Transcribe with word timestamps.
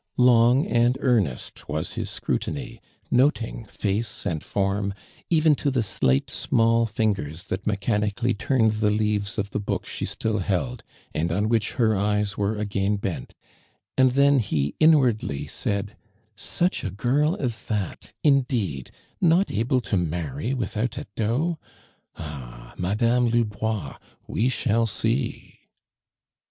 Long 0.17 0.65
and 0.65 0.97
earnest 0.99 1.69
was 1.69 1.91
his 1.91 2.09
scrutiny, 2.09 2.81
noting 3.11 3.65
face 3.65 4.25
ami 4.25 4.39
form, 4.39 4.95
even 5.29 5.53
to 5.53 5.69
the 5.69 5.83
slight, 5.83 6.31
small 6.31 6.87
fingers 6.87 7.43
that 7.43 7.67
mechanically 7.67 8.33
turne<l 8.33 8.71
i 8.83 8.87
lie 8.87 8.89
leaves 8.97 9.37
of 9.37 9.51
the 9.51 9.59
book 9.59 9.85
she 9.85 10.05
still 10.07 10.39
held, 10.39 10.83
and 11.13 11.31
on 11.31 11.49
which 11.49 11.73
her 11.73 11.95
eyes 11.95 12.35
were 12.35 12.57
again 12.57 12.95
bent, 12.95 13.35
and 13.95 14.13
then 14.13 14.39
he 14.39 14.73
inwardly 14.79 15.45
said: 15.45 15.95
"Such 16.35 16.83
a 16.83 16.89
girl 16.89 17.35
as 17.35 17.65
that, 17.67 18.11
indeed, 18.23 18.89
not 19.21 19.51
able 19.51 19.81
to 19.81 19.97
marry 19.97 20.51
without 20.55 20.97
a 20.97 21.05
dot 21.15 21.29
I 21.35 21.39
1 21.43 21.57
Ah, 22.15 22.73
Madame 22.75 23.27
Lubois, 23.27 23.99
we 24.25 24.49
shall 24.49 24.87
see." 24.87 25.59